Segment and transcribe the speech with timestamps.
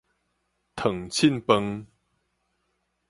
[0.75, 1.85] 熥凊飯